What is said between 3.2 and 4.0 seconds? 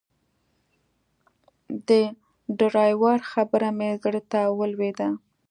خبره مې